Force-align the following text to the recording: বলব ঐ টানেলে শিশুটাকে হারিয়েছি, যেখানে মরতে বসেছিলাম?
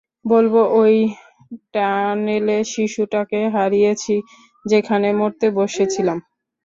বলব 0.25 0.53
ঐ 0.73 0.83
টানেলে 1.73 2.57
শিশুটাকে 2.71 3.39
হারিয়েছি, 3.55 4.15
যেখানে 4.65 5.07
মরতে 5.19 5.47
বসেছিলাম? 5.57 6.17